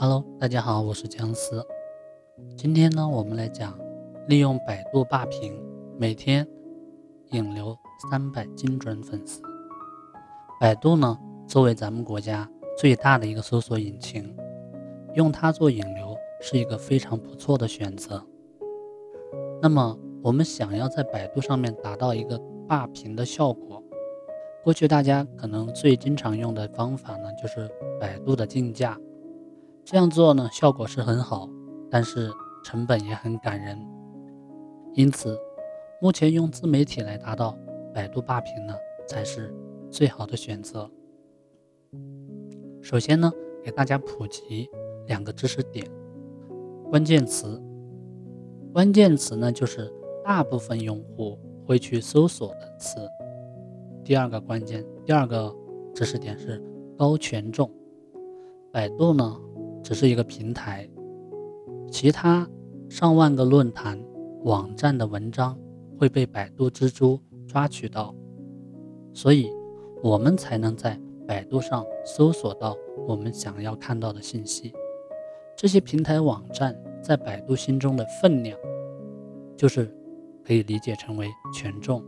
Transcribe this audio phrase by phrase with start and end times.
[0.00, 1.66] Hello，大家好，我是姜思。
[2.56, 3.76] 今天呢，我们来讲
[4.28, 5.60] 利用百度霸屏，
[5.98, 6.46] 每天
[7.32, 7.76] 引流
[8.08, 9.42] 三百精准粉丝。
[10.60, 11.18] 百度呢，
[11.48, 14.36] 作为咱们国家最大的一个搜索引擎，
[15.14, 18.24] 用它做引流是一个非常不错的选择。
[19.60, 23.82] 那么，我们想要在百度上面达到一个霸屏的效果，
[24.62, 27.68] 过去大家可能最经常用的方法呢，就是
[27.98, 28.96] 百度的竞价。
[29.90, 31.48] 这样做呢，效果是很好，
[31.90, 32.30] 但是
[32.62, 33.74] 成本也很感人。
[34.92, 35.34] 因此，
[35.98, 37.56] 目前用自媒体来达到
[37.94, 38.74] 百度霸屏呢，
[39.06, 39.50] 才是
[39.90, 40.90] 最好的选择。
[42.82, 43.32] 首先呢，
[43.64, 44.68] 给大家普及
[45.06, 45.90] 两个知识点：
[46.90, 47.58] 关键词。
[48.74, 49.90] 关键词呢，就是
[50.22, 52.98] 大部分用户会去搜索的词。
[54.04, 55.50] 第二个关键，第二个
[55.94, 56.62] 知识点是
[56.98, 57.70] 高权重。
[58.70, 59.34] 百度呢？
[59.88, 60.86] 只是一个平台，
[61.90, 62.46] 其他
[62.90, 63.98] 上万个论坛、
[64.44, 65.58] 网站的文章
[65.98, 68.14] 会被百度蜘蛛抓取到，
[69.14, 69.50] 所以
[70.02, 74.74] 我们才能在百度上搜索到我们想要看到的信息。
[75.56, 78.58] 这些平台网站在百度心中的分量，
[79.56, 79.90] 就是
[80.44, 82.04] 可以理解成为权重。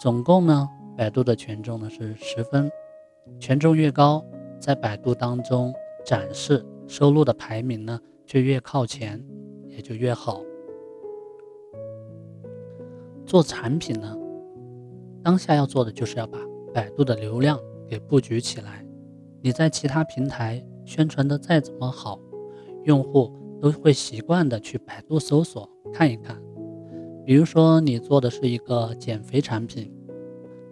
[0.00, 2.70] 总共呢，百度的权重呢是十分，
[3.40, 4.24] 权重越高，
[4.60, 5.74] 在百度当中。
[6.06, 9.20] 展示收入的排名呢，就越靠前，
[9.68, 10.40] 也就越好。
[13.26, 14.16] 做产品呢，
[15.20, 16.38] 当下要做的就是要把
[16.72, 18.86] 百度的流量给布局起来。
[19.42, 22.20] 你在其他平台宣传的再怎么好，
[22.84, 26.40] 用户都会习惯的去百度搜索看一看。
[27.24, 29.92] 比如说你做的是一个减肥产品，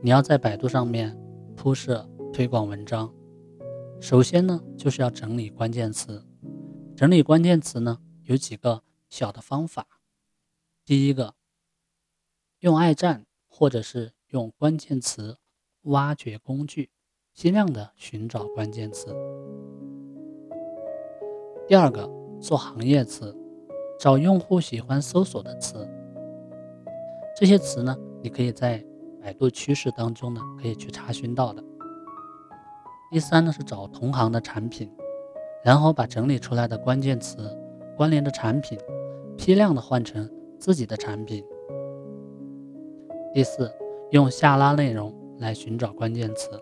[0.00, 1.18] 你要在百度上面
[1.56, 3.12] 铺设推广文章。
[4.00, 6.24] 首先呢，就是要整理关键词。
[6.94, 9.86] 整理关键词呢，有几个小的方法。
[10.84, 11.34] 第一个，
[12.60, 15.38] 用爱站或者是用关键词
[15.82, 16.90] 挖掘工具，
[17.32, 19.14] 尽量的寻找关键词。
[21.66, 22.08] 第二个，
[22.40, 23.34] 做行业词，
[23.98, 25.88] 找用户喜欢搜索的词。
[27.34, 28.84] 这些词呢，你可以在
[29.22, 31.64] 百度趋势当中呢，可以去查询到的。
[33.14, 34.90] 第三呢是找同行的产品，
[35.62, 37.56] 然后把整理出来的关键词
[37.96, 38.76] 关联的产品
[39.36, 41.44] 批量的换成自己的产品。
[43.32, 43.70] 第四，
[44.10, 46.60] 用下拉内容来寻找关键词。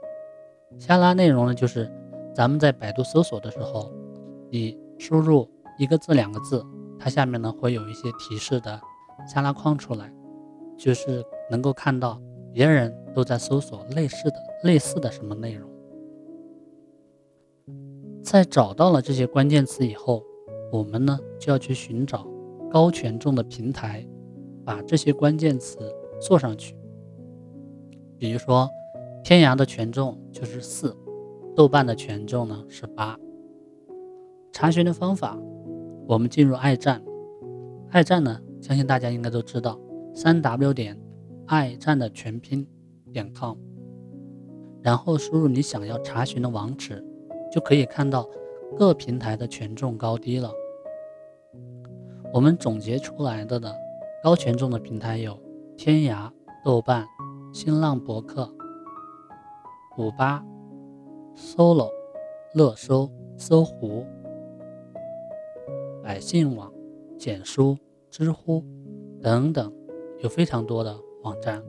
[0.78, 1.90] 下拉内容呢，就是
[2.34, 3.90] 咱们在百度搜索的时候，
[4.50, 5.48] 你输入
[5.78, 6.62] 一个字、两个字，
[6.98, 8.78] 它下面呢会有一些提示的
[9.26, 10.12] 下拉框出来，
[10.76, 12.20] 就是能够看到
[12.52, 15.71] 别人都在搜索类似的、类似的什么内容。
[18.22, 20.22] 在找到了这些关键词以后，
[20.70, 22.26] 我们呢就要去寻找
[22.70, 24.06] 高权重的平台，
[24.64, 25.78] 把这些关键词
[26.20, 26.76] 做上去。
[28.16, 28.70] 比如说，
[29.24, 30.96] 天涯的权重就是四，
[31.56, 33.18] 豆瓣的权重呢是八。
[34.52, 35.36] 查询的方法，
[36.06, 37.02] 我们进入爱站，
[37.90, 39.78] 爱站呢，相信大家应该都知道，
[40.14, 40.96] 三 w 点
[41.46, 42.64] 爱站的全拼
[43.12, 43.58] 点 com，
[44.80, 47.04] 然后输入你想要查询的网址。
[47.52, 48.26] 就可以看到
[48.76, 50.50] 各平台的权重高低了。
[52.32, 53.70] 我们总结出来的呢，
[54.24, 55.38] 高权重的平台有
[55.76, 56.30] 天涯、
[56.64, 57.06] 豆瓣、
[57.52, 58.50] 新浪博客、
[59.98, 60.42] 五八、
[61.36, 61.90] solo、
[62.54, 64.06] 乐搜、搜狐、
[66.02, 66.72] 百姓网、
[67.18, 67.76] 简书、
[68.10, 68.64] 知乎
[69.20, 69.70] 等等，
[70.20, 71.62] 有非常多的网站。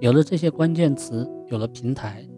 [0.00, 2.28] 有了这些关键词，有了平台，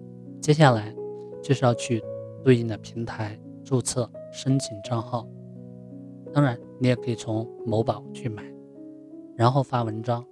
[0.42, 0.94] 接下来
[1.42, 2.02] 就是要去。
[2.42, 5.28] 对应的平台注册申请账号，
[6.32, 8.42] 当然你也可以从某宝去买，
[9.36, 10.24] 然后发文章。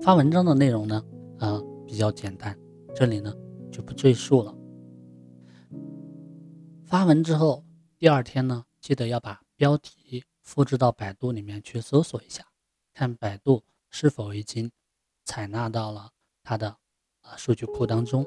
[0.00, 1.04] 发文章的内容呢，
[1.38, 2.58] 啊比较简单，
[2.94, 3.32] 这里呢
[3.70, 4.52] 就不赘述了。
[6.84, 7.64] 发文之后，
[7.98, 12.44] 第二天呢，记得要把标题复制到百度里面去搜索一下，
[12.92, 14.72] 看百度是否已经
[15.24, 16.10] 采纳到了。
[16.44, 16.68] 它的
[17.22, 18.26] 啊数据库当中，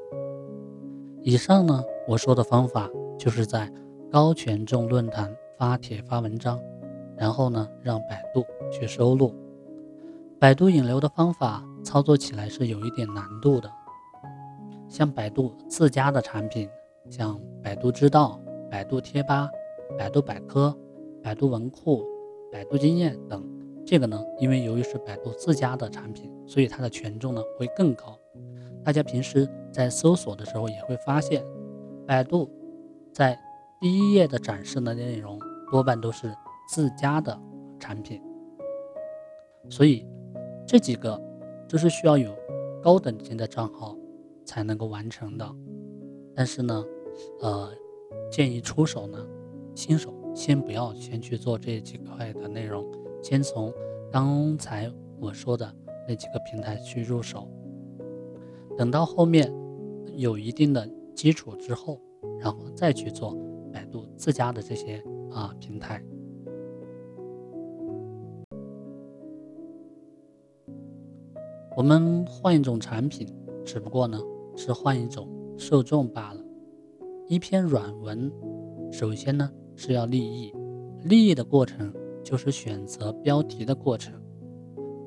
[1.21, 3.71] 以上呢我说的方法就是在
[4.11, 6.59] 高权重论坛发帖发文章，
[7.17, 9.33] 然后呢让百度去收录。
[10.39, 13.69] 百度引流的方法操作起来是有一点难度的，
[14.87, 16.69] 像百度自家的产品，
[17.09, 18.39] 像百度知道、
[18.69, 19.49] 百度贴吧、
[19.97, 20.77] 百度百科、
[21.21, 22.05] 百度文库、
[22.51, 23.43] 百度经验等。
[23.85, 28.17] 这个呢，因为由于是百度自家的产品，所以它的权重呢会更高。
[28.83, 31.45] 大家平时在搜索的时候也会发现，
[32.05, 32.49] 百度
[33.13, 33.39] 在
[33.79, 35.39] 第一页的展示的内容
[35.71, 36.33] 多半都是
[36.67, 37.39] 自家的
[37.79, 38.21] 产品，
[39.69, 40.05] 所以
[40.65, 41.21] 这几个
[41.69, 42.31] 都是需要有
[42.81, 43.95] 高等级的账号
[44.43, 45.47] 才能够完成的。
[46.35, 46.83] 但是呢，
[47.41, 47.71] 呃，
[48.31, 49.17] 建议出手呢，
[49.75, 52.83] 新手先不要先去做这几块的内容，
[53.27, 53.73] 先从
[54.11, 54.87] 刚才
[55.19, 55.67] 我说的
[56.07, 57.49] 那几个平台去入手。
[58.77, 59.51] 等到后面
[60.13, 61.99] 有一定的基础之后，
[62.39, 63.35] 然后再去做
[63.73, 65.99] 百度自家的这些啊平台。
[71.75, 73.27] 我们换一种产品，
[73.65, 74.21] 只不过呢
[74.55, 75.27] 是换一种。
[75.57, 76.41] 受众罢了。
[77.27, 78.31] 一篇软文，
[78.91, 80.53] 首先呢是要立意，
[81.05, 81.91] 立意的过程
[82.25, 84.19] 就是选择标题的过程。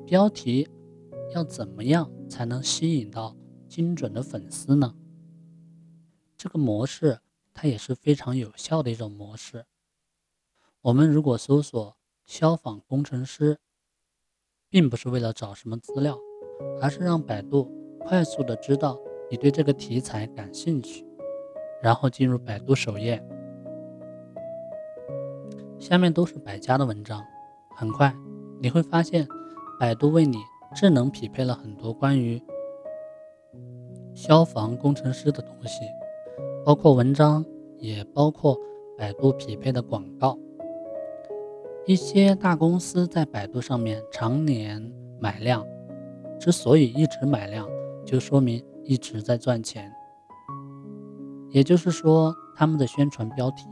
[0.07, 0.67] 标题
[1.35, 3.35] 要怎么样才能吸引到
[3.67, 4.95] 精准的粉丝呢？
[6.37, 7.19] 这个模式
[7.53, 9.65] 它也是非常有效的一种模式。
[10.81, 13.59] 我们如果搜索消防工程师，
[14.69, 16.17] 并不是为了找什么资料，
[16.81, 17.69] 而是让百度
[17.99, 18.97] 快速的知道。
[19.29, 21.05] 你对这个题材感兴趣，
[21.83, 23.23] 然后进入百度首页，
[25.89, 27.25] 下面都是百家的文章。
[27.75, 28.15] 很快
[28.61, 29.27] 你会发现，
[29.79, 30.37] 百度为你
[30.75, 32.39] 智能匹配了很多关于
[34.13, 35.79] 消防工程师的东西，
[36.63, 37.43] 包括文章，
[37.79, 38.55] 也包括
[38.95, 40.37] 百度匹配的广告。
[41.87, 45.65] 一些大公司在百度上面常年买量，
[46.39, 47.67] 之所以一直买量，
[48.05, 48.63] 就说明。
[48.85, 49.91] 一直在赚钱，
[51.51, 53.67] 也就是说，他们的宣传标题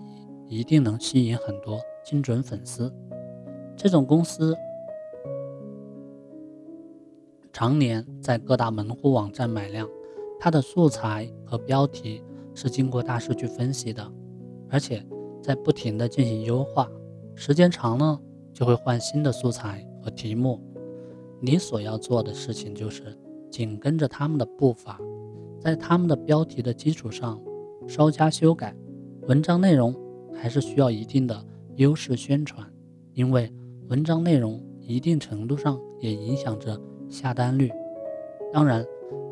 [0.48, 2.94] 一定能吸引很多精准粉丝。
[3.76, 4.56] 这种公司
[7.54, 9.88] 常年在各大门户网站买量，
[10.40, 12.24] 它的素材和标题
[12.54, 14.12] 是经过大数据分析的，
[14.70, 15.06] 而且
[15.42, 16.90] 在不停的进行优化。
[17.36, 18.20] 时间长了，
[18.54, 20.62] 就会换新的素材和题目。
[21.40, 23.18] 你所要做的事情就是。
[23.50, 25.00] 紧跟着他们的步伐，
[25.58, 27.42] 在他们的标题的基础上
[27.88, 28.76] 稍加修改，
[29.22, 29.96] 文章内容
[30.38, 31.46] 还是需要一定的
[31.76, 32.66] 优势宣传，
[33.14, 33.52] 因为
[33.90, 36.80] 文章内容一定程度上也影响着
[37.10, 37.72] 下单率。
[38.54, 38.86] 当然，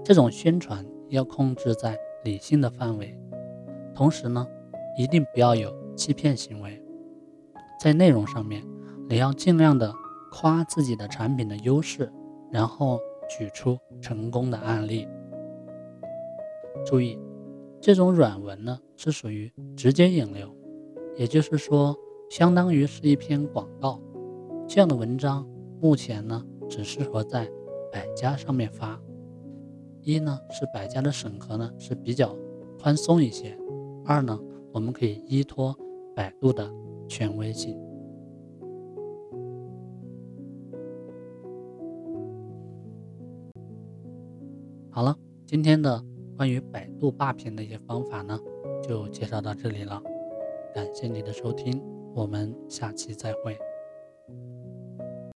[0.03, 3.17] 这种宣传要控制在理性的范围，
[3.93, 4.45] 同时呢，
[4.97, 6.81] 一定不要有欺骗行为。
[7.79, 8.63] 在内容上面，
[9.07, 9.93] 你要尽量的
[10.31, 12.11] 夸自己的产品的优势，
[12.51, 12.99] 然后。
[13.27, 15.07] 举出成功的案例。
[16.85, 17.17] 注意，
[17.81, 20.55] 这种软文呢是属于直接引流，
[21.15, 21.97] 也就是说，
[22.29, 24.01] 相当于是一篇广告。
[24.67, 25.47] 这样的文章
[25.79, 27.49] 目前呢只适合在
[27.91, 28.99] 百家上面发。
[30.01, 32.35] 一呢是百家的审核呢是比较
[32.79, 33.57] 宽松一些，
[34.05, 34.39] 二呢
[34.71, 35.75] 我们可以依托
[36.15, 36.69] 百度的
[37.07, 37.79] 权威性。
[44.91, 45.15] 好了，
[45.45, 46.03] 今天的
[46.37, 48.39] 关于百度霸屏的一些方法呢，
[48.81, 50.01] 就介绍到这里了。
[50.75, 51.81] 感谢你的收听，
[52.13, 53.57] 我们下期再会。